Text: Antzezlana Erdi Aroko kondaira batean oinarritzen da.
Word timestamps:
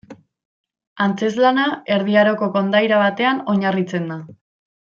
Antzezlana 1.05 1.67
Erdi 1.97 2.17
Aroko 2.23 2.49
kondaira 2.57 3.05
batean 3.05 3.47
oinarritzen 3.55 4.13
da. 4.15 4.21